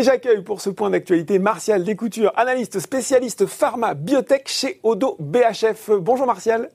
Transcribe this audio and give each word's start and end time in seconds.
Et 0.00 0.02
j'accueille 0.02 0.40
pour 0.42 0.62
ce 0.62 0.70
point 0.70 0.88
d'actualité 0.88 1.38
Martial 1.38 1.84
Descoutures, 1.84 2.32
analyste 2.34 2.80
spécialiste 2.80 3.44
pharma 3.44 3.92
biotech 3.92 4.48
chez 4.48 4.80
Odo 4.82 5.18
BHF. 5.20 5.90
Bonjour 5.90 6.26
Martial. 6.26 6.70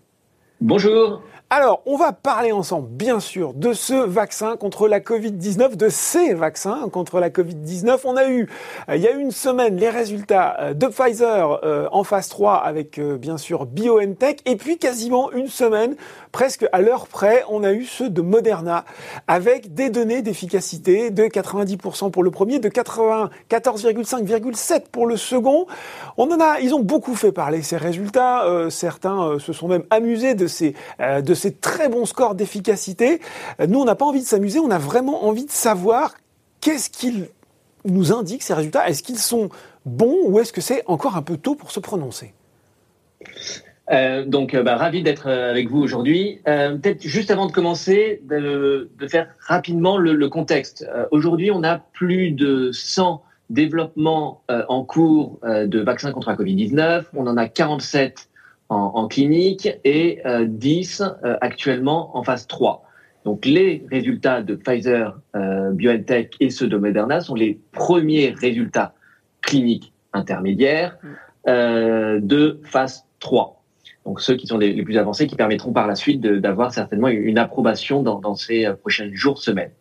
Bonjour. 0.62 1.24
Alors, 1.52 1.84
on 1.86 1.96
va 1.96 2.12
parler 2.12 2.52
ensemble, 2.52 2.88
bien 2.90 3.20
sûr, 3.20 3.54
de 3.54 3.74
ce 3.74 3.94
vaccin 3.94 4.58
contre 4.58 4.88
la 4.88 5.00
Covid-19, 5.00 5.76
de 5.76 5.90
ces 5.90 6.34
vaccins 6.34 6.90
contre 6.92 7.20
la 7.20 7.30
Covid-19. 7.30 8.00
On 8.06 8.18
a 8.18 8.28
eu, 8.28 8.50
euh, 8.90 8.96
il 8.96 9.04
y 9.04 9.08
a 9.08 9.12
une 9.12 9.30
semaine, 9.30 9.78
les 9.78 9.92
résultats 9.92 10.58
euh, 10.60 10.74
de 10.74 10.88
Pfizer 10.88 11.60
euh, 11.64 11.88
en 11.92 12.04
phase 12.04 12.30
3 12.30 12.56
avec, 12.56 13.00
bien 13.00 13.38
sûr, 13.38 13.68
BioNTech. 13.68 14.42
Et 14.48 14.56
puis, 14.56 14.80
quasiment 14.80 15.32
une 15.34 15.48
semaine, 15.48 15.96
presque 16.32 16.66
à 16.72 16.82
l'heure 16.82 17.06
près, 17.06 17.44
on 17.48 17.64
a 17.64 17.74
eu 17.74 17.86
ceux 17.86 18.10
de 18.10 18.22
Moderna 18.22 18.84
avec 19.28 19.76
des 19.76 19.92
données 19.92 20.24
d'efficacité 20.24 21.12
de 21.12 21.26
90% 21.26 22.10
pour 22.10 22.24
le 22.24 22.32
premier, 22.32 22.58
de 22.58 22.70
94,5,7 22.70 24.86
pour 24.92 25.06
le 25.06 25.16
second. 25.16 25.68
On 26.18 26.32
en 26.32 26.40
a, 26.40 26.60
ils 26.60 26.74
ont 26.74 26.82
beaucoup 26.82 27.14
fait 27.14 27.32
parler 27.32 27.62
ces 27.62 27.78
résultats. 27.78 28.68
certains 28.72 29.38
se 29.38 29.54
sont 29.54 29.68
même 29.68 29.84
amusés 29.92 30.34
de 30.34 30.48
ces, 30.48 30.74
de 31.00 31.35
ces 31.36 31.54
très 31.54 31.90
bons 31.90 32.06
scores 32.06 32.36
d'efficacité. 32.36 33.22
Nous, 33.68 33.80
on 33.80 33.86
n'a 33.86 33.96
pas 33.96 34.06
envie 34.06 34.22
de 34.22 34.26
s'amuser, 34.26 34.60
on 34.60 34.72
a 34.72 34.80
vraiment 34.80 35.26
envie 35.26 35.46
de 35.46 35.52
savoir 35.52 36.14
qu'est-ce 36.62 36.90
qu'ils 36.90 37.30
nous 37.86 38.12
indiquent, 38.12 38.44
ces 38.44 38.54
résultats. 38.54 38.88
Est-ce 38.90 39.04
qu'ils 39.04 39.20
sont 39.20 39.50
bons 39.86 40.18
ou 40.26 40.40
est-ce 40.40 40.52
que 40.52 40.62
c'est 40.62 40.84
encore 40.88 41.16
un 41.16 41.22
peu 41.22 41.38
tôt 41.38 41.56
pour 41.56 41.72
se 41.72 41.80
prononcer? 41.80 42.34
Euh, 43.92 44.26
donc, 44.26 44.54
euh, 44.54 44.64
bah, 44.64 44.76
ravi 44.78 45.04
d'être 45.04 45.28
euh, 45.28 45.52
avec 45.52 45.70
vous 45.70 45.80
aujourd'hui. 45.80 46.42
Peut-être 46.46 47.02
juste 47.04 47.30
avant 47.30 47.46
de 47.46 47.52
commencer, 47.52 48.22
de, 48.24 48.90
faire 49.08 49.28
rapidement 49.40 49.98
le, 49.98 50.28
contexte. 50.30 50.88
aujourd'hui, 51.12 51.52
on 51.52 51.64
a 51.64 51.78
plus 51.78 52.32
de 52.32 52.72
100 52.72 53.24
développements 53.52 54.42
en 54.50 54.84
cours 54.84 55.40
de 55.44 55.80
vaccins 55.80 56.12
contre 56.12 56.30
la 56.30 56.36
Covid-19. 56.36 57.04
On 57.14 57.28
en 57.28 57.38
a 57.38 57.48
47 57.48 58.28
en, 58.70 59.08
clinique 59.08 59.70
et 59.84 60.22
10 60.48 61.02
euh, 61.02 61.06
euh, 61.24 61.38
actuellement 61.42 62.18
en 62.18 62.24
phase 62.24 62.48
3. 62.48 62.84
Donc 63.24 63.46
les 63.46 63.86
résultats 63.92 64.42
de 64.42 64.56
Pfizer, 64.56 65.20
euh, 65.36 65.72
BioNTech 65.72 66.36
et 66.40 66.50
ceux 66.50 66.68
de 66.68 66.78
Moderna 66.78 67.22
sont 67.22 67.36
les 67.36 67.60
premiers 67.72 68.36
résultats 68.40 68.94
cliniques 69.42 69.94
intermédiaires 70.14 70.98
mm. 71.04 72.20
de 72.22 72.60
phase 72.64 73.06
3. 73.20 73.62
Donc 74.06 74.22
ceux 74.22 74.36
qui 74.36 74.46
sont 74.46 74.60
les, 74.60 74.84
plus 74.84 74.98
avancés, 74.98 75.26
qui 75.26 75.36
permettront 75.36 75.74
par 75.74 75.88
la 75.88 75.96
suite 75.96 76.22
d'avoir 76.22 76.72
certainement 76.72 77.08
une 77.08 77.40
approbation 77.40 78.04
dans, 78.04 78.20
dans 78.20 78.36
ces 78.36 78.68
prochains 78.82 79.10
jours, 79.14 79.40
semaines. 79.40 79.72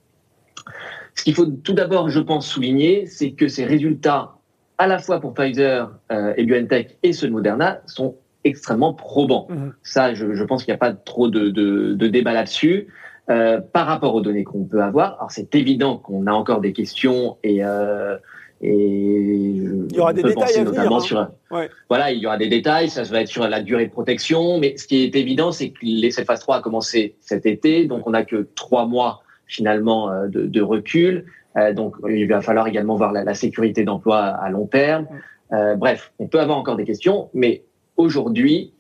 Ce 1.15 1.23
qu'il 1.23 1.35
faut 1.35 1.45
tout 1.45 1.75
d'abord, 1.75 2.09
je 2.09 2.21
pense, 2.21 2.47
souligner, 2.47 3.07
c'est 3.07 3.33
que 3.33 3.49
ces 3.49 3.67
résultats, 3.67 4.33
à 4.79 4.87
la 4.87 4.99
fois 4.99 5.21
pour 5.21 5.35
Pfizer 5.35 5.93
et 6.11 6.45
BioNTech 6.45 6.97
et 7.03 7.13
ceux 7.13 7.29
de 7.29 7.33
Moderna, 7.33 7.83
sont 7.85 8.17
extrêmement 8.45 8.95
probant. 8.95 9.47
Mhm. 9.51 9.75
Ça, 9.83 10.15
je, 10.15 10.35
je 10.35 10.45
pense 10.45 10.65
qu'il 10.65 10.73
n'y 10.73 10.77
a 10.77 10.79
pas 10.79 10.93
trop 10.93 11.29
de, 11.29 11.49
de, 11.49 11.95
de 11.95 12.07
débat 12.07 12.33
là-dessus. 12.33 12.89
Euh, 13.31 13.59
par 13.59 13.87
rapport 13.87 14.15
aux 14.15 14.21
données 14.21 14.45
qu'on 14.45 14.65
peut 14.65 14.83
avoir, 14.83 15.15
alors 15.15 15.31
c'est 15.31 15.55
évident 15.55 15.97
qu'on 15.97 16.27
a 16.27 16.33
encore 16.33 16.61
des 16.61 16.75
questions 16.75 17.39
et 17.43 17.65
euh, 17.65 18.19
et 18.61 18.73
il 18.73 19.95
y 19.95 19.99
aura 19.99 20.13
des 20.13 20.23
détails 20.23 20.57
à 20.57 20.65
venir, 20.65 20.93
hein. 20.93 21.01
sur 21.01 21.29
ouais. 21.51 21.69
voilà 21.89 22.13
il 22.13 22.19
y 22.21 22.27
aura 22.27 22.39
des 22.39 22.49
détails 22.49 22.89
ça 22.89 23.03
va 23.03 23.21
être 23.21 23.29
sur 23.29 23.47
la 23.47 23.61
durée 23.61 23.87
de 23.87 23.91
protection 23.91 24.59
mais 24.59 24.77
ce 24.77 24.87
qui 24.87 25.03
est 25.03 25.15
évident 25.17 25.53
c'est 25.53 25.71
que 25.71 25.79
les, 25.83 26.11
cette 26.11 26.27
phase 26.27 26.41
3 26.41 26.57
a 26.57 26.61
commencé 26.61 27.17
cet 27.21 27.47
été 27.47 27.87
donc 27.87 28.07
on 28.07 28.11
n'a 28.11 28.25
que 28.25 28.49
trois 28.55 28.87
mois 28.87 29.23
finalement 29.47 30.11
euh, 30.11 30.29
de, 30.29 30.47
de 30.47 30.63
recul 30.63 31.27
euh, 31.57 31.75
donc 31.75 31.97
il 32.09 32.27
va 32.29 32.41
falloir 32.41 32.67
également 32.67 32.97
voir 32.97 33.13
la, 33.13 33.25
la 33.25 33.35
sécurité 33.35 33.85
d'emploi 33.85 34.19
à 34.19 34.49
long 34.51 34.67
terme 34.67 35.09
euh, 35.53 35.75
bref 35.75 36.13
on 36.19 36.29
peut 36.29 36.41
avoir 36.41 36.57
encore 36.57 36.77
des 36.77 36.85
questions 36.85 37.29
mais 37.35 37.65
aujourd'hui, 37.97 38.73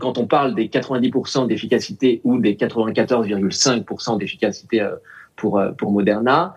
quand 0.00 0.18
on 0.18 0.26
parle 0.26 0.54
des 0.54 0.68
90% 0.68 1.48
d'efficacité 1.48 2.20
ou 2.24 2.38
des 2.38 2.54
94,5% 2.54 4.18
d'efficacité 4.18 4.80
euh, 4.80 4.96
pour, 5.34 5.58
euh, 5.58 5.72
pour 5.72 5.90
Moderna, 5.90 6.54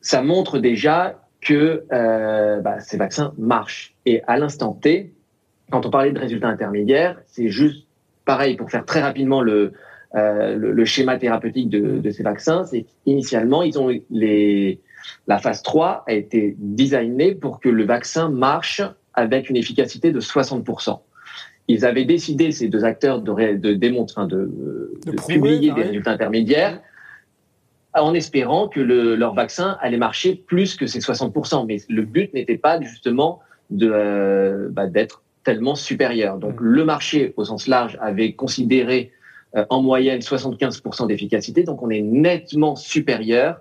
ça 0.00 0.22
montre 0.22 0.58
déjà 0.58 1.20
que 1.40 1.84
euh, 1.92 2.60
bah, 2.60 2.80
ces 2.80 2.96
vaccins 2.96 3.34
marchent. 3.36 3.94
Et 4.06 4.22
à 4.26 4.38
l'instant 4.38 4.72
T, 4.72 5.12
quand 5.70 5.84
on 5.84 5.90
parlait 5.90 6.12
de 6.12 6.18
résultats 6.18 6.48
intermédiaires, 6.48 7.18
c'est 7.26 7.48
juste 7.48 7.86
pareil 8.24 8.56
pour 8.56 8.70
faire 8.70 8.84
très 8.84 9.02
rapidement 9.02 9.42
le, 9.42 9.72
le, 10.14 10.84
schéma 10.84 11.18
thérapeutique 11.18 11.68
de, 11.68 11.98
de 11.98 12.10
ces 12.10 12.22
vaccins. 12.22 12.64
C'est 12.64 12.86
qu'initialement, 13.04 13.62
ils 13.62 13.78
ont 13.78 13.88
les, 14.10 14.80
la 15.26 15.38
phase 15.38 15.62
3 15.62 16.04
a 16.06 16.12
été 16.12 16.54
designée 16.58 17.34
pour 17.34 17.60
que 17.60 17.68
le 17.68 17.84
vaccin 17.84 18.28
marche 18.28 18.82
avec 19.14 19.50
une 19.50 19.56
efficacité 19.56 20.12
de 20.12 20.20
60%. 20.20 20.98
Ils 21.68 21.84
avaient 21.86 22.04
décidé, 22.04 22.50
ces 22.52 22.68
deux 22.68 22.84
acteurs, 22.84 23.20
de, 23.20 23.56
de 23.56 23.72
démontrer, 23.74 24.26
de, 24.26 24.50
de, 25.06 25.12
publier 25.12 25.72
des 25.72 25.82
résultats 25.82 26.10
intermédiaires 26.10 26.80
en 27.94 28.14
espérant 28.14 28.68
que 28.68 28.80
le, 28.80 29.16
leur 29.16 29.34
vaccin 29.34 29.76
allait 29.80 29.98
marcher 29.98 30.34
plus 30.34 30.76
que 30.76 30.86
ces 30.86 30.98
60%. 30.98 31.66
Mais 31.66 31.78
le 31.88 32.02
but 32.02 32.32
n'était 32.34 32.56
pas 32.56 32.80
justement 32.80 33.40
euh, 33.80 34.68
bah, 34.70 34.86
d'être 34.86 35.22
tellement 35.44 35.74
supérieur. 35.74 36.38
Donc 36.38 36.60
mm. 36.60 36.64
le 36.64 36.84
marché, 36.84 37.34
au 37.36 37.44
sens 37.44 37.66
large, 37.66 37.98
avait 38.00 38.32
considéré 38.32 39.12
euh, 39.56 39.64
en 39.68 39.82
moyenne 39.82 40.20
75% 40.20 41.06
d'efficacité. 41.06 41.64
Donc 41.64 41.82
on 41.82 41.90
est 41.90 42.00
nettement 42.00 42.76
supérieur 42.76 43.60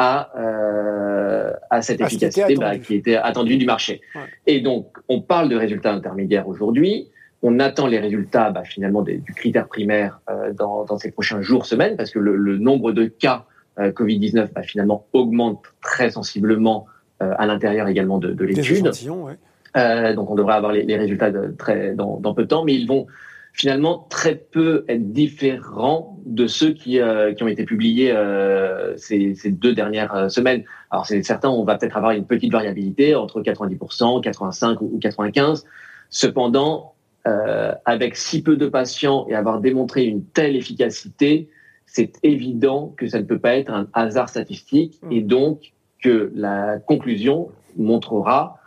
à, 0.00 0.30
euh, 0.34 1.52
à 1.68 1.82
cette 1.82 2.00
efficacité 2.00 2.56
bah, 2.56 2.78
qui 2.78 2.94
était 2.94 3.16
attendue 3.16 3.58
du 3.58 3.66
marché. 3.66 4.00
Et 4.46 4.62
donc, 4.62 4.96
on 5.08 5.20
parle 5.20 5.50
de 5.50 5.56
résultats 5.56 5.92
intermédiaires 5.92 6.48
aujourd'hui. 6.48 7.10
On 7.42 7.60
attend 7.60 7.86
les 7.86 7.98
résultats 7.98 8.50
bah, 8.50 8.64
finalement 8.64 9.02
des, 9.02 9.18
du 9.18 9.34
critère 9.34 9.68
primaire 9.68 10.20
euh, 10.30 10.54
dans, 10.54 10.84
dans, 10.86 10.96
ces 10.96 11.10
prochains 11.10 11.42
jours, 11.42 11.66
semaines, 11.66 11.98
parce 11.98 12.10
que 12.12 12.18
le, 12.18 12.34
le 12.34 12.56
nombre 12.56 12.92
de 12.92 13.04
cas 13.04 13.44
euh, 13.78 13.92
Covid-19 13.92 14.54
bah, 14.54 14.62
finalement 14.62 15.06
augmente 15.12 15.64
très 15.82 16.10
sensiblement 16.10 16.86
euh, 17.22 17.34
à 17.36 17.46
l'intérieur 17.46 17.86
également 17.86 18.16
de, 18.16 18.32
de 18.32 18.44
l'étude. 18.46 18.90
Ouais. 19.06 20.14
donc, 20.14 20.30
on 20.30 20.34
devrait 20.34 20.54
avoir 20.54 20.72
les, 20.72 20.82
les 20.84 20.96
résultats 20.96 21.30
de, 21.30 21.54
très, 21.58 21.94
dans, 21.94 22.18
dans 22.18 22.32
peu 22.32 22.44
de 22.44 22.48
temps, 22.48 22.64
mais 22.64 22.74
ils 22.74 22.88
vont 22.88 23.06
finalement 23.52 24.06
très 24.08 24.36
peu 24.36 24.84
être 24.88 25.12
différents 25.12 26.18
de 26.24 26.46
ceux 26.46 26.72
qui, 26.72 27.00
euh, 27.00 27.34
qui 27.34 27.42
ont 27.42 27.48
été 27.48 27.64
publiés 27.64 28.12
euh, 28.12 28.96
ces, 28.96 29.34
ces, 29.34 29.50
deux 29.50 29.74
dernières 29.74 30.14
euh, 30.14 30.28
semaines. 30.28 30.64
Alors 30.90 31.06
c'est 31.06 31.22
certain, 31.22 31.50
on 31.50 31.64
va 31.64 31.76
peut-être 31.76 31.96
avoir 31.96 32.12
une 32.12 32.26
petite 32.26 32.52
variabilité 32.52 33.14
entre 33.14 33.42
90%, 33.42 34.20
85 34.22 34.80
ou 34.80 34.98
95. 35.00 35.64
Cependant, 36.10 36.94
euh, 37.26 37.72
avec 37.84 38.16
si 38.16 38.42
peu 38.42 38.56
de 38.56 38.66
patients 38.66 39.26
et 39.28 39.34
avoir 39.34 39.60
démontré 39.60 40.04
une 40.04 40.24
telle 40.24 40.56
efficacité, 40.56 41.50
c'est 41.84 42.12
évident 42.22 42.94
que 42.96 43.08
ça 43.08 43.18
ne 43.18 43.24
peut 43.24 43.38
pas 43.38 43.56
être 43.56 43.70
un 43.70 43.88
hasard 43.92 44.28
statistique 44.28 44.98
mmh. 45.02 45.12
et 45.12 45.20
donc 45.20 45.72
que 46.02 46.32
la 46.34 46.78
conclusion 46.78 47.50
montrera 47.76 48.58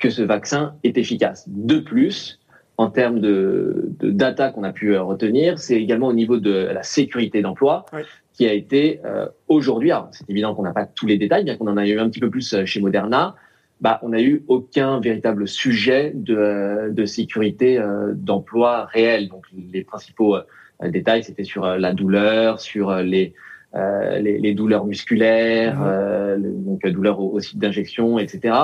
que 0.00 0.10
ce 0.10 0.22
vaccin 0.22 0.74
est 0.82 0.98
efficace. 0.98 1.44
De 1.46 1.78
plus, 1.78 2.40
en 2.82 2.90
termes 2.90 3.20
de, 3.20 3.90
de 4.00 4.10
data 4.10 4.50
qu'on 4.50 4.64
a 4.64 4.72
pu 4.72 4.94
euh, 4.94 5.02
retenir, 5.02 5.58
c'est 5.58 5.80
également 5.80 6.08
au 6.08 6.12
niveau 6.12 6.38
de 6.38 6.50
la 6.50 6.82
sécurité 6.82 7.40
d'emploi 7.40 7.86
qui 8.32 8.48
a 8.48 8.52
été 8.52 9.00
euh, 9.04 9.26
aujourd'hui, 9.46 9.92
alors 9.92 10.08
c'est 10.10 10.28
évident 10.28 10.54
qu'on 10.54 10.64
n'a 10.64 10.72
pas 10.72 10.86
tous 10.86 11.06
les 11.06 11.16
détails, 11.16 11.44
bien 11.44 11.56
qu'on 11.56 11.68
en 11.68 11.76
a 11.76 11.86
eu 11.86 11.98
un 12.00 12.08
petit 12.08 12.18
peu 12.18 12.28
plus 12.28 12.54
euh, 12.54 12.64
chez 12.64 12.80
Moderna, 12.80 13.36
bah, 13.80 14.00
on 14.02 14.08
n'a 14.08 14.20
eu 14.20 14.42
aucun 14.48 14.98
véritable 15.00 15.46
sujet 15.46 16.12
de, 16.14 16.90
de 16.90 17.04
sécurité 17.04 17.80
d'emploi 18.14 18.84
réel. 18.84 19.28
Donc 19.28 19.44
les 19.72 19.82
principaux 19.82 20.36
détails, 20.84 21.24
c'était 21.24 21.42
sur 21.42 21.66
la 21.66 21.92
douleur, 21.92 22.60
sur 22.60 22.94
les, 22.98 23.34
les, 23.74 24.38
les, 24.38 24.54
douleurs 24.54 24.86
musculaires, 24.86 25.80
donc 26.38 26.86
douleurs 26.86 27.18
au, 27.18 27.32
au 27.32 27.40
site 27.40 27.58
d'injection, 27.58 28.20
etc 28.20 28.54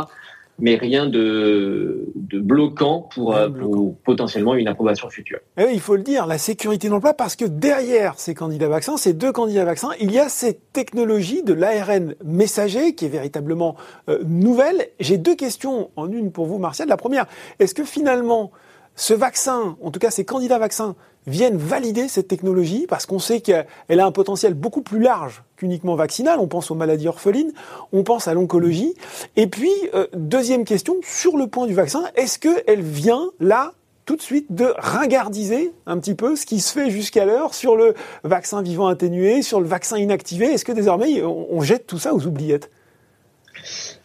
mais 0.59 0.75
rien 0.77 1.07
de, 1.07 2.07
de 2.17 2.41
bloquant 2.41 3.09
pour, 3.15 3.35
euh, 3.35 3.49
pour, 3.49 3.97
potentiellement 3.99 4.55
une 4.55 4.69
approbation 4.69 5.09
future. 5.09 5.39
Et 5.57 5.65
eh 5.69 5.73
il 5.73 5.81
faut 5.81 5.97
le 5.97 6.03
dire, 6.03 6.27
la 6.27 6.39
sécurité 6.39 6.89
d'emploi, 6.89 7.15
parce 7.15 7.37
que 7.37 7.45
derrière 7.45 8.19
ces 8.19 8.35
candidats 8.35 8.69
vaccins, 8.69 8.97
ces 8.97 9.13
deux 9.13 9.33
candidats 9.33 9.65
vaccins, 9.65 9.91
il 10.01 10.11
y 10.11 10.19
a 10.19 10.29
cette 10.29 10.73
technologie 10.73 11.43
de 11.43 11.53
l'ARN 11.53 12.15
messager 12.25 12.95
qui 12.95 13.05
est 13.05 13.11
véritablement 13.11 13.77
euh, 14.09 14.19
nouvelle. 14.25 14.89
J'ai 14.99 15.19
deux 15.19 15.37
questions 15.37 15.91
en 15.97 16.11
une 16.11 16.33
pour 16.33 16.47
vous, 16.47 16.59
Martial. 16.59 16.89
La 16.89 16.97
première, 16.97 17.27
est-ce 17.61 17.75
que 17.75 17.85
finalement, 17.85 18.51
ce 18.97 19.15
vaccin, 19.15 19.77
en 19.81 19.91
tout 19.91 20.01
cas 20.01 20.11
ces 20.11 20.25
candidats 20.25 20.59
vaccins, 20.59 20.97
viennent 21.29 21.57
valider 21.57 22.09
cette 22.09 22.29
technologie 22.29 22.87
parce 22.89 23.07
qu'on 23.07 23.19
sait 23.19 23.41
qu'elle 23.41 23.67
a 23.89 24.07
un 24.07 24.13
potentiel 24.13 24.55
beaucoup 24.55 24.83
plus 24.83 25.01
large 25.01 25.43
qu'uniquement 25.57 25.95
vaccinal. 25.95 26.39
On 26.41 26.49
pense 26.49 26.71
aux 26.71 26.75
maladies 26.75 27.09
orphelines, 27.09 27.53
on 27.93 28.03
pense 28.03 28.29
à 28.29 28.35
l'oncologie. 28.35 28.95
Et 29.37 29.47
puis, 29.47 29.73
euh, 29.95 30.07
deuxième 30.15 30.65
question, 30.65 30.97
sur 31.03 31.37
le 31.37 31.47
point 31.47 31.67
du 31.67 31.75
vaccin, 31.75 32.05
est-ce 32.17 32.39
qu'elle 32.39 32.83
vient 32.83 33.31
là 33.41 33.73
tout 34.07 34.17
de 34.17 34.23
suite 34.23 34.55
de 34.55 34.73
ringardiser 34.79 35.73
un 35.87 35.99
petit 35.99 36.15
peu 36.15 36.35
ce 36.35 36.47
qui 36.47 36.61
se 36.61 36.73
fait 36.73 36.91
jusqu'à 36.91 37.27
l'heure 37.27 37.53
sur 37.53 37.77
le 37.77 37.95
vaccin 38.25 38.63
vivant 38.63 38.87
atténué, 38.87 39.43
sur 39.43 39.61
le 39.61 39.67
vaccin 39.67 39.99
inactivé? 39.99 40.47
Est-ce 40.47 40.65
que 40.65 40.73
désormais 40.73 41.23
on 41.23 41.61
jette 41.61 41.87
tout 41.87 41.99
ça 41.99 42.15
aux 42.15 42.27
oubliettes? 42.27 42.71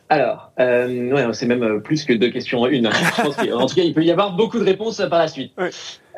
Alors, 0.09 0.51
euh, 0.59 1.11
ouais, 1.11 1.33
c'est 1.33 1.47
même 1.47 1.81
plus 1.81 2.03
que 2.03 2.13
deux 2.13 2.29
questions 2.29 2.61
en 2.61 2.67
une. 2.67 2.87
en 3.57 3.65
tout 3.65 3.75
cas, 3.75 3.81
il 3.81 3.93
peut 3.93 4.03
y 4.03 4.11
avoir 4.11 4.35
beaucoup 4.35 4.59
de 4.59 4.63
réponses 4.63 5.01
par 5.09 5.19
la 5.19 5.27
suite. 5.27 5.53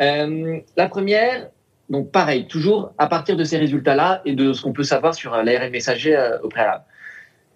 Euh, 0.01 0.59
la 0.75 0.87
première, 0.89 1.49
donc 1.89 2.11
pareil, 2.11 2.47
toujours 2.47 2.93
à 2.97 3.07
partir 3.07 3.35
de 3.35 3.43
ces 3.43 3.57
résultats-là 3.57 4.21
et 4.25 4.33
de 4.33 4.53
ce 4.53 4.61
qu'on 4.61 4.73
peut 4.73 4.83
savoir 4.83 5.15
sur 5.15 5.35
l'ARN 5.35 5.69
messager 5.71 6.17
au 6.43 6.49
préalable. 6.49 6.83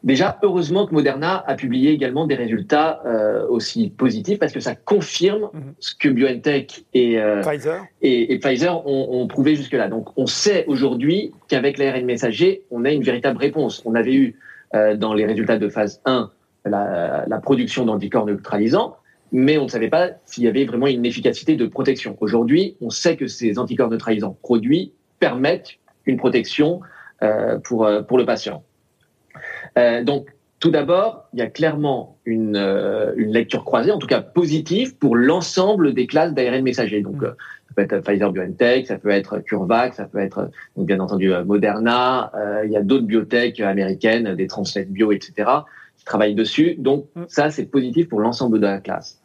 Déjà, 0.04 0.40
heureusement 0.44 0.88
que 0.88 0.94
Moderna 0.94 1.44
a 1.46 1.56
publié 1.56 1.92
également 1.92 2.26
des 2.26 2.36
résultats 2.36 3.02
euh, 3.06 3.46
aussi 3.50 3.90
positifs 3.90 4.40
parce 4.40 4.54
que 4.54 4.62
ça 4.62 4.74
confirme 4.74 5.50
mhm. 5.54 5.74
ce 5.80 5.94
que 5.94 6.08
BioNTech 6.08 6.86
et, 6.94 7.20
euh, 7.20 7.42
Pfizer, 7.42 7.84
et, 8.02 8.40
Pfizer 8.40 8.88
ont, 8.88 9.22
ont, 9.22 9.28
prouvé 9.28 9.56
jusque-là. 9.56 9.90
Donc, 9.90 10.08
on 10.16 10.26
sait 10.26 10.64
aujourd'hui 10.68 11.34
qu'avec 11.50 11.78
l'ARN 11.78 12.06
messager, 12.06 12.64
on 12.72 12.86
a 12.86 12.92
une 12.92 13.04
véritable 13.04 13.38
réponse. 13.38 13.82
On 13.84 13.94
avait 13.94 14.14
eu 14.14 14.40
euh, 14.74 14.96
dans 14.96 15.14
les 15.14 15.26
résultats 15.26 15.58
de 15.58 15.68
phase 15.68 16.02
1 16.06 16.32
la, 16.66 17.26
la 17.28 17.40
production 17.40 17.86
d'anticorps 17.86 18.26
neutralisants, 18.26 18.96
mais 19.32 19.58
on 19.58 19.64
ne 19.64 19.70
savait 19.70 19.90
pas 19.90 20.10
s'il 20.26 20.44
y 20.44 20.48
avait 20.48 20.66
vraiment 20.66 20.88
une 20.88 21.06
efficacité 21.06 21.56
de 21.56 21.66
protection. 21.66 22.18
Aujourd'hui, 22.20 22.76
on 22.82 22.90
sait 22.90 23.16
que 23.16 23.28
ces 23.28 23.60
anticorps 23.60 23.90
neutralisants 23.90 24.38
produits 24.42 24.94
permettent 25.20 25.78
une 26.06 26.18
protection 26.18 26.82
euh, 27.22 27.60
pour, 27.60 27.86
euh, 27.86 28.02
pour 28.02 28.18
le 28.18 28.26
patient. 28.26 28.64
Euh, 29.78 30.04
donc, 30.04 30.28
tout 30.60 30.72
d'abord, 30.72 31.30
il 31.34 31.40
y 31.40 31.42
a 31.42 31.48
clairement 31.48 32.18
une, 32.26 32.58
euh, 32.58 33.14
une, 33.16 33.32
lecture 33.32 33.64
croisée, 33.64 33.92
en 33.92 33.98
tout 33.98 34.08
cas 34.08 34.22
positive, 34.22 34.98
pour 34.98 35.16
l'ensemble 35.16 35.94
des 35.94 36.06
classes 36.06 36.34
d'ARN 36.34 36.62
messager. 36.62 37.02
Donc, 37.02 37.22
mm. 37.22 37.26
euh, 37.26 37.32
ça 37.68 37.74
peut 37.76 37.82
être 37.82 38.04
Pfizer 38.04 38.32
BioNTech, 38.32 38.88
ça 38.88 38.98
peut 38.98 39.10
être 39.10 39.40
CureVac, 39.40 39.94
ça 39.94 40.06
peut 40.06 40.20
être 40.20 40.50
donc, 40.76 40.88
bien 40.88 41.00
entendu 41.00 41.32
Moderna. 41.46 42.32
il 42.66 42.72
y 42.72 42.76
a 42.76 42.82
d'autres 42.82 43.06
biotech 43.06 43.60
américaines, 43.62 44.36
des 44.36 44.48
Translate 44.48 44.90
Bio, 44.90 45.12
etc., 45.12 45.50
qui 45.98 46.04
travaillent 46.04 46.36
dessus. 46.36 46.76
Donc, 46.78 47.06
mm. 47.16 47.24
ça, 47.28 47.52
c'est 47.52 47.66
positif 47.66 48.10
pour 48.10 48.20
l'ensemble 48.20 48.60
de 48.60 48.66
la 48.66 48.80
classe. 48.80 49.19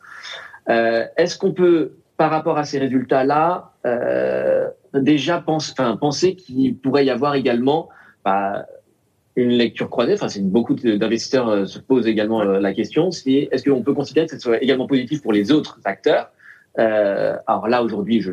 Est-ce 0.66 1.36
qu'on 1.38 1.52
peut, 1.52 1.92
par 2.16 2.30
rapport 2.30 2.58
à 2.58 2.64
ces 2.64 2.78
résultats-là, 2.78 3.72
déjà 4.94 5.40
pense, 5.40 5.74
penser 6.00 6.36
qu'il 6.36 6.76
pourrait 6.76 7.04
y 7.04 7.10
avoir 7.10 7.34
également 7.34 7.88
bah, 8.24 8.66
une 9.36 9.50
lecture 9.50 9.90
croisée? 9.90 10.14
Enfin, 10.14 10.28
beaucoup 10.42 10.74
d'investisseurs 10.74 11.48
euh, 11.48 11.64
se 11.66 11.78
posent 11.78 12.06
également 12.06 12.42
euh, 12.42 12.60
la 12.60 12.72
question. 12.72 13.10
Est-ce 13.10 13.68
qu'on 13.68 13.82
peut 13.82 13.94
considérer 13.94 14.26
que 14.26 14.32
ce 14.32 14.38
soit 14.38 14.62
également 14.62 14.86
positif 14.86 15.22
pour 15.22 15.32
les 15.32 15.52
autres 15.52 15.80
acteurs? 15.84 16.30
Euh, 16.78 17.36
Alors 17.46 17.68
là, 17.68 17.82
aujourd'hui, 17.82 18.20
je 18.20 18.32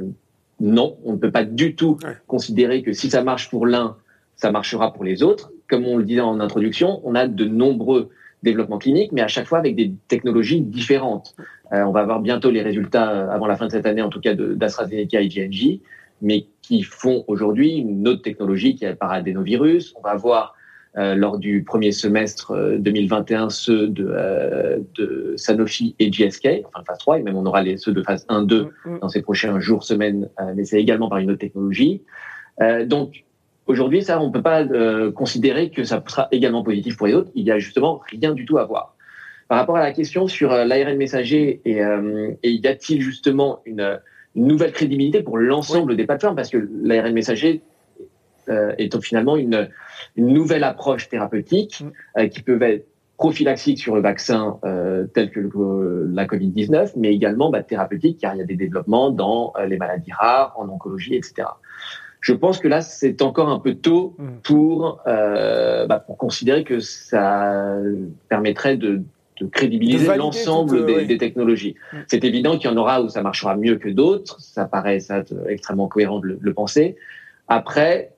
non, 0.59 0.97
on 1.05 1.13
ne 1.13 1.17
peut 1.17 1.31
pas 1.31 1.43
du 1.43 1.75
tout 1.75 1.97
considérer 2.27 2.83
que 2.83 2.93
si 2.93 3.09
ça 3.09 3.23
marche 3.23 3.49
pour 3.49 3.65
l'un, 3.65 3.97
ça 4.35 4.51
marchera 4.51 4.93
pour 4.93 5.03
les 5.03 5.23
autres. 5.23 5.51
Comme 5.67 5.87
on 5.87 5.97
le 5.97 6.03
disait 6.03 6.21
en 6.21 6.39
introduction, 6.39 7.01
on 7.03 7.15
a 7.15 7.27
de 7.27 7.45
nombreux 7.45 8.11
développements 8.43 8.77
cliniques, 8.77 9.11
mais 9.11 9.21
à 9.21 9.27
chaque 9.27 9.47
fois 9.47 9.59
avec 9.59 9.75
des 9.75 9.93
technologies 10.07 10.61
différentes. 10.61 11.35
Euh, 11.73 11.83
on 11.83 11.91
va 11.91 12.01
avoir 12.01 12.19
bientôt 12.19 12.51
les 12.51 12.61
résultats 12.61 13.11
euh, 13.11 13.29
avant 13.29 13.47
la 13.47 13.55
fin 13.55 13.67
de 13.67 13.71
cette 13.71 13.85
année, 13.85 14.01
en 14.01 14.09
tout 14.09 14.19
cas 14.19 14.33
d'AstraZeneca 14.33 15.21
et 15.21 15.27
GNJ, 15.27 15.79
mais 16.21 16.47
qui 16.61 16.83
font 16.83 17.23
aujourd'hui 17.27 17.77
une 17.77 18.07
autre 18.07 18.21
technologie 18.21 18.75
qui 18.75 18.85
est 18.85 18.95
par 18.95 19.11
adénovirus. 19.11 19.93
On 19.97 20.01
va 20.01 20.11
avoir 20.11 20.55
euh, 20.97 21.15
lors 21.15 21.37
du 21.37 21.63
premier 21.63 21.93
semestre 21.93 22.53
2021 22.77 23.45
euh, 23.45 23.49
ceux 23.49 23.87
de, 23.87 24.05
euh, 24.09 24.79
de, 24.95 25.33
Sanofi 25.37 25.95
et 25.99 26.11
GSK, 26.11 26.65
enfin 26.65 26.83
phase 26.85 26.97
3, 26.97 27.19
et 27.19 27.23
même 27.23 27.37
on 27.37 27.45
aura 27.45 27.61
les, 27.61 27.77
ceux 27.77 27.93
de 27.93 28.03
phase 28.03 28.25
1, 28.27 28.41
2 28.41 28.63
mm, 28.63 28.67
mm. 28.95 28.99
dans 28.99 29.07
ces 29.07 29.21
prochains 29.21 29.57
jours, 29.61 29.85
semaines, 29.85 30.27
mais 30.53 30.65
c'est 30.65 30.81
également 30.81 31.07
par 31.07 31.19
une 31.19 31.31
autre 31.31 31.39
technologie. 31.39 32.01
donc 32.87 33.23
aujourd'hui, 33.67 34.03
ça, 34.03 34.21
on 34.21 34.27
ne 34.27 34.31
peut 34.31 34.41
pas 34.41 34.65
considérer 35.11 35.69
que 35.69 35.83
ça 35.83 36.03
sera 36.07 36.27
également 36.31 36.63
positif 36.63 36.97
pour 36.97 37.07
les 37.07 37.13
autres. 37.13 37.31
Il 37.35 37.45
y 37.45 37.51
a 37.51 37.59
justement 37.59 38.01
rien 38.09 38.33
du 38.33 38.45
tout 38.45 38.57
à 38.57 38.65
voir. 38.65 38.95
Par 39.47 39.57
rapport 39.57 39.77
à 39.77 39.81
la 39.81 39.91
question 39.91 40.27
sur 40.27 40.51
l'ARN 40.51 40.95
messager 40.97 41.61
et, 41.65 41.81
et 42.43 42.51
y 42.51 42.67
a-t-il 42.67 43.01
justement 43.01 43.59
une, 43.65 43.99
une, 44.35 44.47
nouvelle 44.47 44.71
crédibilité 44.71 45.23
pour 45.23 45.37
l'ensemble 45.37 45.95
des 45.95 46.05
plateformes? 46.05 46.35
Parce 46.35 46.49
que 46.49 46.69
l'ARN 46.83 47.13
messager 47.13 47.61
euh, 48.49 48.73
est 48.79 49.01
finalement 49.01 49.37
une, 49.37 49.69
une, 50.15 50.33
nouvelle 50.33 50.63
approche 50.63 51.09
thérapeutique 51.09 51.83
euh, 52.17 52.27
qui 52.27 52.41
peut 52.41 52.59
être 52.63 52.87
prophylaxique 53.17 53.77
sur 53.77 53.95
le 53.95 54.01
vaccin 54.01 54.57
euh, 54.65 55.05
tel 55.13 55.29
que 55.29 55.39
le, 55.39 56.09
la 56.11 56.25
Covid-19, 56.25 56.93
mais 56.97 57.13
également 57.13 57.51
bah, 57.51 57.61
thérapeutique 57.61 58.17
car 58.19 58.33
il 58.33 58.39
y 58.39 58.41
a 58.41 58.45
des 58.45 58.55
développements 58.55 59.11
dans 59.11 59.53
les 59.67 59.77
maladies 59.77 60.11
rares, 60.11 60.55
en 60.57 60.67
oncologie, 60.69 61.15
etc. 61.15 61.49
Je 62.21 62.33
pense 62.33 62.59
que 62.59 62.67
là, 62.67 62.81
c'est 62.81 63.21
encore 63.21 63.49
un 63.49 63.59
peu 63.59 63.75
tôt 63.75 64.15
mm. 64.17 64.27
pour, 64.43 65.01
bah, 65.05 66.03
pour 66.05 66.17
considérer 66.17 66.63
que 66.63 66.79
ça 66.79 67.75
permettrait 68.29 68.77
de, 68.77 69.01
de 69.39 69.47
crédibiliser 69.47 70.15
l'ensemble 70.15 70.85
des, 70.85 71.05
des, 71.05 71.17
technologies. 71.17 71.75
Mm. 71.91 71.97
C'est 72.07 72.23
évident 72.23 72.57
qu'il 72.57 72.69
y 72.69 72.73
en 72.73 72.77
aura 72.77 73.01
où 73.01 73.09
ça 73.09 73.21
marchera 73.21 73.55
mieux 73.55 73.77
que 73.77 73.89
d'autres. 73.89 74.39
Ça 74.39 74.65
paraît 74.65 74.99
ça, 74.99 75.23
extrêmement 75.49 75.87
cohérent 75.87 76.19
de 76.19 76.27
le, 76.27 76.37
le 76.39 76.53
penser. 76.53 76.95
Après, 77.47 78.11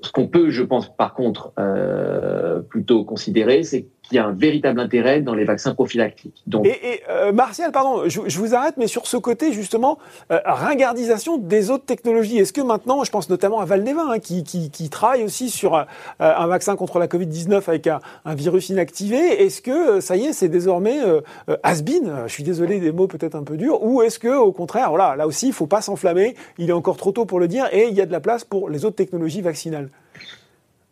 ce 0.00 0.12
qu'on 0.12 0.28
peut, 0.28 0.50
je 0.50 0.62
pense, 0.62 0.94
par 0.94 1.14
contre, 1.14 1.52
euh, 1.58 2.60
plutôt 2.60 3.04
considérer, 3.04 3.62
c'est 3.62 3.86
qu'il 4.08 4.16
y 4.16 4.18
a 4.18 4.26
un 4.26 4.32
véritable 4.32 4.80
intérêt 4.80 5.20
dans 5.20 5.34
les 5.34 5.44
vaccins 5.44 5.74
prophylactiques. 5.74 6.42
Donc... 6.46 6.66
Et, 6.66 7.02
euh, 7.10 7.32
Martial, 7.32 7.72
pardon, 7.72 8.08
je, 8.08 8.38
vous 8.38 8.54
arrête, 8.54 8.74
mais 8.76 8.86
sur 8.86 9.06
ce 9.06 9.16
côté, 9.16 9.52
justement, 9.52 9.98
euh, 10.32 10.38
ringardisation 10.44 11.36
des 11.36 11.70
autres 11.70 11.84
technologies. 11.84 12.38
Est-ce 12.38 12.52
que 12.52 12.60
maintenant, 12.60 13.04
je 13.04 13.10
pense 13.10 13.28
notamment 13.28 13.60
à 13.60 13.64
Valneva, 13.64 14.06
hein, 14.10 14.18
qui, 14.18 14.44
qui, 14.44 14.70
qui, 14.70 14.88
travaille 14.88 15.24
aussi 15.24 15.50
sur 15.50 15.74
euh, 15.74 15.84
un 16.18 16.46
vaccin 16.46 16.76
contre 16.76 16.98
la 16.98 17.06
Covid-19 17.06 17.62
avec 17.68 17.86
un, 17.86 18.00
virus 18.34 18.70
inactivé, 18.70 19.18
est-ce 19.44 19.60
que, 19.60 19.96
euh, 19.96 20.00
ça 20.00 20.16
y 20.16 20.24
est, 20.24 20.32
c'est 20.32 20.48
désormais 20.48 21.00
euh, 21.02 21.20
has-been 21.62 22.22
Je 22.26 22.32
suis 22.32 22.44
désolé 22.44 22.80
des 22.80 22.92
mots 22.92 23.06
peut-être 23.06 23.34
un 23.34 23.42
peu 23.42 23.56
durs. 23.56 23.82
Ou 23.82 24.02
est-ce 24.02 24.18
que, 24.18 24.34
au 24.34 24.52
contraire, 24.52 24.90
voilà, 24.90 25.16
là 25.16 25.26
aussi, 25.26 25.48
il 25.48 25.52
faut 25.52 25.66
pas 25.66 25.82
s'enflammer, 25.82 26.34
il 26.58 26.70
est 26.70 26.72
encore 26.72 26.96
trop 26.96 27.12
tôt 27.12 27.26
pour 27.26 27.40
le 27.40 27.48
dire, 27.48 27.68
et 27.72 27.88
il 27.88 27.94
y 27.94 28.00
a 28.00 28.06
de 28.06 28.12
la 28.12 28.20
place 28.20 28.44
pour 28.44 28.70
les 28.70 28.84
autres 28.84 28.96
technologies 28.96 29.42
vaccinales? 29.42 29.90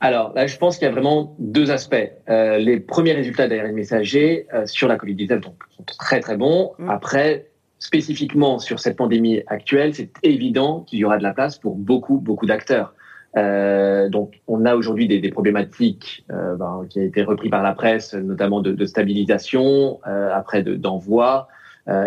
Alors 0.01 0.35
là, 0.35 0.47
je 0.47 0.57
pense 0.59 0.77
qu'il 0.77 0.87
y 0.87 0.91
a 0.91 0.93
vraiment 0.93 1.35
deux 1.39 1.71
aspects. 1.71 1.97
Euh, 2.29 2.59
les 2.59 2.81
premiers 2.81 3.13
résultats 3.13 3.49
d'ARN 3.49 3.73
messager 3.73 4.47
euh, 4.53 4.67
sur 4.67 4.89
la 4.89 4.97
Covid-19 4.97 5.41
donc, 5.41 5.55
sont 5.75 5.85
très 5.99 6.21
très 6.21 6.37
bons. 6.37 6.73
Mm. 6.79 6.91
Après, 6.91 7.47
spécifiquement 7.79 8.59
sur 8.59 8.79
cette 8.79 8.97
pandémie 8.97 9.43
actuelle, 9.47 9.95
c'est 9.95 10.11
évident 10.23 10.81
qu'il 10.81 10.99
y 10.99 11.05
aura 11.05 11.17
de 11.17 11.23
la 11.23 11.33
place 11.33 11.59
pour 11.59 11.77
beaucoup 11.77 12.19
beaucoup 12.19 12.47
d'acteurs. 12.47 12.95
Euh, 13.39 14.09
donc, 14.09 14.41
on 14.47 14.65
a 14.65 14.75
aujourd'hui 14.77 15.09
des, 15.09 15.19
des, 15.19 15.31
problématiques 15.31 16.25
euh, 16.31 16.57
ben, 16.57 16.87
qui 16.89 17.01
a 17.01 17.03
été 17.03 17.23
repris 17.23 17.51
par 17.51 17.63
la 17.63 17.73
presse, 17.73 18.15
notamment 18.15 18.61
de, 18.63 18.73
de 18.73 18.87
stabilisation, 18.87 20.01
euh, 20.07 20.31
après 20.33 20.63
d'envoi. 20.63 21.49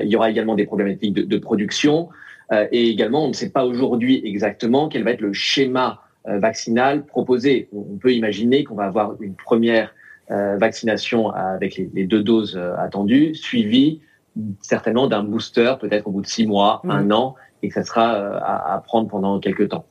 il 0.01 0.07
y 0.07 0.15
aura 0.15 0.31
également 0.31 0.55
des 0.55 0.65
problématiques 0.65 1.13
de, 1.13 1.21
de 1.21 1.37
production, 1.37 2.09
et 2.71 2.89
également, 2.89 3.25
on 3.25 3.27
ne 3.27 3.33
sait 3.33 3.51
pas 3.51 3.63
aujourd'hui 3.63 4.21
exactement 4.25 4.89
quel 4.89 5.03
va 5.03 5.11
être 5.11 5.21
le 5.21 5.33
schéma 5.33 5.99
euh, 5.99 6.08
vaccinale 6.25 7.05
proposée. 7.05 7.69
On 7.73 7.97
peut 7.97 8.13
imaginer 8.13 8.63
qu'on 8.63 8.75
va 8.75 8.85
avoir 8.85 9.19
une 9.21 9.35
première 9.35 9.93
euh, 10.31 10.57
vaccination 10.57 11.31
avec 11.31 11.75
les, 11.75 12.05
deux 12.05 12.21
doses 12.21 12.55
euh, 12.55 12.75
attendues, 12.77 13.33
suivie 13.33 13.99
certainement 14.61 15.07
d'un 15.07 15.23
booster, 15.23 15.73
peut-être 15.81 16.05
au 16.05 16.11
bout 16.11 16.21
de 16.21 16.27
six 16.27 16.45
mois, 16.45 16.81
mmh. 16.83 16.91
un 16.91 17.11
an, 17.11 17.35
et 17.63 17.69
que 17.69 17.73
ça 17.73 17.83
sera 17.83 18.11
à, 18.37 18.77
prendre 18.85 19.09
pendant 19.09 19.39
quelques 19.39 19.69
temps. 19.69 19.85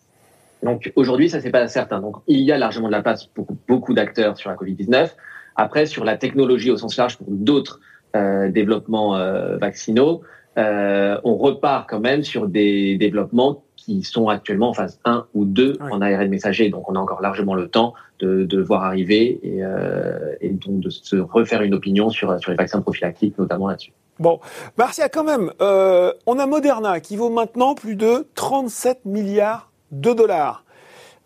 Donc 0.62 0.92
aujourd'hui, 0.94 1.28
ça 1.28 1.40
c'est 1.40 1.50
pas 1.50 1.66
certain. 1.66 2.00
Donc 2.00 2.18
il 2.28 2.38
y 2.42 2.52
a 2.52 2.56
largement 2.56 2.86
de 2.86 2.92
la 2.92 3.02
place 3.02 3.24
pour 3.26 3.48
beaucoup 3.66 3.94
d'acteurs 3.94 4.36
sur 4.36 4.48
la 4.48 4.54
Covid-19. 4.54 5.10
Après, 5.56 5.86
sur 5.86 6.04
la 6.04 6.16
technologie 6.16 6.70
au 6.70 6.76
sens 6.76 6.96
large 6.96 7.18
pour 7.18 7.26
d'autres 7.30 7.80
développements 8.14 9.18
vaccinaux, 9.58 10.22
on 10.56 11.36
repart 11.36 11.90
quand 11.90 12.00
même 12.00 12.22
sur 12.22 12.46
des 12.46 12.96
développements 12.96 13.64
qui 13.88 14.02
sont 14.02 14.28
actuellement 14.28 14.68
en 14.68 14.74
phase 14.74 15.00
1 15.06 15.26
ou 15.32 15.46
2 15.46 15.78
en 15.80 16.02
ARN 16.02 16.28
messager. 16.28 16.68
Donc, 16.68 16.90
on 16.90 16.94
a 16.94 16.98
encore 16.98 17.22
largement 17.22 17.54
le 17.54 17.68
temps 17.68 17.94
de, 18.18 18.44
de 18.44 18.60
voir 18.60 18.84
arriver 18.84 19.40
et, 19.42 19.64
euh, 19.64 20.34
et, 20.42 20.50
donc 20.50 20.80
de 20.80 20.90
se 20.90 21.16
refaire 21.16 21.62
une 21.62 21.72
opinion 21.72 22.10
sur, 22.10 22.38
sur 22.38 22.50
les 22.50 22.56
vaccins 22.58 22.82
prophylactiques, 22.82 23.38
notamment 23.38 23.68
là-dessus. 23.68 23.92
Bon, 24.18 24.40
Marcia, 24.76 25.08
quand 25.08 25.24
même, 25.24 25.52
euh, 25.62 26.12
on 26.26 26.38
a 26.38 26.46
Moderna 26.46 27.00
qui 27.00 27.16
vaut 27.16 27.30
maintenant 27.30 27.74
plus 27.74 27.96
de 27.96 28.26
37 28.34 29.06
milliards 29.06 29.70
de 29.90 30.12
dollars 30.12 30.64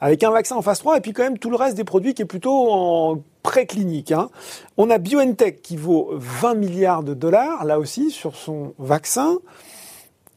avec 0.00 0.23
un 0.23 0.31
vaccin 0.31 0.57
en 0.57 0.62
phase 0.62 0.78
3 0.81 0.99
et 0.99 1.00
puis 1.00 1.12
quand 1.12 1.23
même 1.23 1.38
tout 1.38 1.50
le 1.50 1.57
reste 1.57 1.76
des 1.76 1.85
produits 1.85 2.14
qui 2.14 2.23
est 2.23 2.26
plutôt 2.26 2.71
en 2.73 3.23
préclinique. 3.42 4.12
Hein. 4.12 4.31
On 4.76 4.88
a 4.90 4.99
BioNTech 4.99 5.62
qui 5.62 5.76
vaut 5.76 6.11
20 6.12 6.54
milliards 6.54 7.02
de 7.02 7.14
dollars, 7.14 7.64
là 7.64 7.78
aussi, 7.81 8.11
sur 8.11 8.37
son 8.37 8.75
vaccin. 8.78 9.38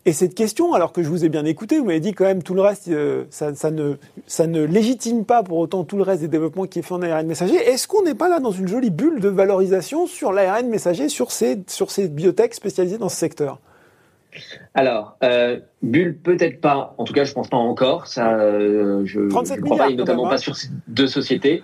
Et 0.08 0.14
cette 0.14 0.36
question, 0.36 0.74
alors 0.74 0.94
que 0.94 1.02
je 1.02 1.10
vous 1.10 1.26
ai 1.26 1.30
bien 1.30 1.46
écouté, 1.46 1.80
vous 1.80 1.86
m'avez 1.86 2.00
dit 2.00 2.14
quand 2.14 2.26
même 2.26 2.44
tout 2.44 2.54
le 2.54 2.62
reste, 2.62 2.90
euh, 2.90 3.24
ça, 3.32 3.56
ça, 3.56 3.72
ne, 3.72 3.96
ça 4.28 4.46
ne 4.46 4.64
légitime 4.64 5.26
pas 5.26 5.42
pour 5.42 5.58
autant 5.58 5.84
tout 5.84 5.98
le 5.98 6.04
reste 6.04 6.22
des 6.22 6.28
développements 6.28 6.66
qui 6.66 6.78
est 6.78 6.82
fait 6.84 6.94
en 6.94 7.02
ARN 7.02 7.26
messager. 7.26 7.56
Est-ce 7.56 7.88
qu'on 7.88 8.04
n'est 8.04 8.14
pas 8.14 8.30
là 8.30 8.40
dans 8.40 8.52
une 8.52 8.68
jolie 8.68 8.92
bulle 8.92 9.20
de 9.20 9.30
valorisation 9.30 10.06
sur 10.06 10.32
l'ARN 10.32 10.68
messager, 10.68 11.10
sur 11.10 11.32
ces, 11.32 11.64
sur 11.68 11.90
ces 11.90 12.08
biotech 12.08 12.54
spécialisées 12.54 13.00
dans 13.00 13.10
ce 13.10 13.16
secteur? 13.16 13.60
Alors, 14.76 15.18
euh, 15.24 15.60
bulle 15.82 16.18
peut-être 16.18 16.62
pas. 16.62 16.94
En 17.00 17.04
tout 17.04 17.14
cas, 17.14 17.24
je 17.24 17.34
pense 17.34 17.48
pas 17.48 17.58
encore. 17.58 18.06
Ça, 18.06 18.34
euh, 18.34 19.02
je 19.06 19.22
ne 19.22 19.30
crois 19.30 19.78
pas, 19.78 19.90
notamment 19.90 20.30
pas 20.30 20.38
sur 20.38 20.56
ces 20.56 20.68
deux 20.88 21.08
sociétés. 21.08 21.64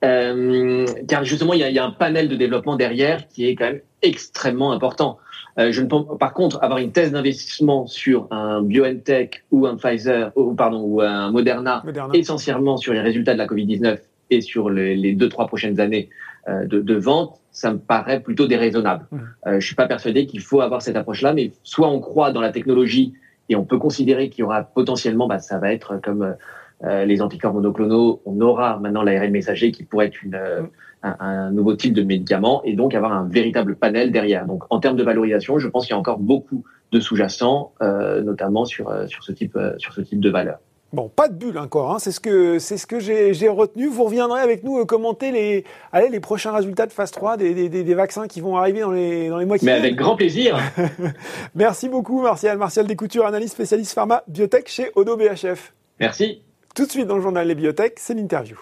Car 0.00 1.24
justement, 1.24 1.52
il 1.52 1.60
y, 1.60 1.64
a, 1.64 1.68
il 1.68 1.74
y, 1.74 1.78
a, 1.78 1.84
un 1.84 1.90
panel 1.90 2.28
de 2.28 2.36
développement 2.36 2.76
derrière 2.76 3.28
qui 3.28 3.46
est 3.46 3.54
quand 3.54 3.66
même 3.66 3.80
extrêmement 4.02 4.72
important. 4.72 5.18
Euh, 5.58 5.72
je 5.72 5.82
ne 5.82 5.86
pense, 5.86 6.06
par 6.18 6.32
contre, 6.32 6.62
avoir 6.62 6.78
une 6.78 6.92
thèse 6.92 7.12
d'investissement 7.12 7.86
sur 7.86 8.28
un 8.30 8.62
BioNTech 8.62 9.44
ou 9.50 9.66
un 9.66 9.76
Pfizer, 9.76 10.32
ou 10.36 10.54
pardon, 10.54 10.82
ou 10.82 11.00
un 11.00 11.30
Moderna, 11.30 11.82
essentiellement 12.14 12.76
sur 12.76 12.92
les 12.92 13.00
résultats 13.00 13.32
de 13.32 13.38
la 13.38 13.46
Covid-19 13.46 13.98
et 14.30 14.40
sur 14.40 14.70
les, 14.70 14.96
les, 14.96 15.14
deux 15.14 15.28
trois 15.28 15.48
prochaines 15.48 15.80
années 15.80 16.08
euh, 16.48 16.66
de, 16.66 16.80
de, 16.80 16.94
vente, 16.94 17.40
ça 17.50 17.72
me 17.72 17.78
paraît 17.78 18.20
plutôt 18.20 18.46
déraisonnable. 18.46 19.06
Mmh. 19.10 19.18
Euh, 19.48 19.60
je 19.60 19.66
suis 19.66 19.74
pas 19.74 19.86
persuadé 19.86 20.26
qu'il 20.26 20.40
faut 20.40 20.60
avoir 20.60 20.82
cette 20.82 20.96
approche-là, 20.96 21.32
mais 21.32 21.50
soit 21.64 21.88
on 21.88 22.00
croit 22.00 22.30
dans 22.30 22.40
la 22.40 22.50
technologie 22.50 23.12
et 23.48 23.56
on 23.56 23.64
peut 23.64 23.78
considérer 23.78 24.30
qu'il 24.30 24.42
y 24.42 24.44
aura 24.44 24.62
potentiellement, 24.62 25.26
bah, 25.26 25.40
ça 25.40 25.58
va 25.58 25.72
être 25.72 26.00
comme 26.00 26.36
euh, 26.84 27.04
les 27.04 27.20
anticorps 27.20 27.52
monoclonaux, 27.52 28.22
on 28.24 28.40
aura 28.40 28.78
maintenant 28.78 29.02
l'ARN 29.02 29.30
messager 29.30 29.70
qui 29.70 29.84
pourrait 29.84 30.06
être 30.06 30.22
une, 30.22 30.34
euh, 30.34 30.62
un, 31.02 31.16
un, 31.20 31.50
nouveau 31.50 31.74
type 31.74 31.92
de 31.92 32.02
médicament 32.02 32.62
et 32.64 32.74
donc 32.74 32.94
avoir 32.94 33.12
un 33.12 33.28
véritable 33.28 33.76
panel 33.76 34.12
derrière. 34.12 34.46
Donc 34.46 34.64
en 34.70 34.80
termes 34.80 34.96
de 34.96 35.02
valorisation, 35.02 35.58
je 35.58 35.68
pense 35.68 35.86
qu'il 35.86 35.92
y 35.92 35.96
a 35.96 35.98
encore 35.98 36.18
beaucoup 36.18 36.64
de 36.92 37.00
sous-jacents, 37.00 37.72
euh, 37.82 38.22
notamment 38.22 38.64
sur, 38.64 38.92
sur, 39.08 39.22
ce 39.22 39.32
type, 39.32 39.58
sur 39.76 39.92
ce 39.92 40.00
type 40.00 40.20
de 40.20 40.30
valeur. 40.30 40.58
Bon, 40.92 41.08
pas 41.08 41.28
de 41.28 41.34
bulle 41.34 41.56
encore, 41.58 41.92
hein. 41.92 41.98
c'est 42.00 42.10
ce 42.10 42.18
que 42.18 42.58
c'est 42.58 42.76
ce 42.76 42.84
que 42.84 42.98
j'ai 42.98 43.48
retenu. 43.48 43.86
Vous 43.86 44.02
reviendrez 44.02 44.40
avec 44.40 44.64
nous 44.64 44.84
commenter 44.86 45.30
les 45.30 45.64
allez, 45.92 46.08
les 46.08 46.18
prochains 46.18 46.50
résultats 46.50 46.86
de 46.86 46.92
phase 46.92 47.12
3 47.12 47.36
des, 47.36 47.54
des, 47.54 47.68
des, 47.68 47.94
vaccins 47.94 48.26
qui 48.26 48.40
vont 48.40 48.56
arriver 48.56 48.80
dans 48.80 48.90
les 48.90 49.28
dans 49.28 49.38
les 49.38 49.44
mois 49.44 49.56
qui 49.56 49.66
viennent. 49.66 49.80
Mais 49.80 49.86
avec 49.86 49.96
grand 49.96 50.16
plaisir. 50.16 50.58
Merci 51.54 51.88
beaucoup 51.88 52.22
Martial, 52.22 52.58
Martial 52.58 52.88
Descoutures, 52.88 53.24
analyste 53.24 53.54
spécialiste 53.54 53.92
pharma 53.92 54.24
biotech 54.26 54.68
chez 54.68 54.90
Odo 54.96 55.16
BHF. 55.16 55.74
Merci. 56.00 56.42
Tout 56.74 56.86
de 56.86 56.90
suite 56.90 57.06
dans 57.06 57.16
le 57.16 57.22
journal 57.22 57.46
Les 57.46 57.54
Biotech, 57.54 57.94
c'est 57.98 58.14
l'interview. 58.14 58.56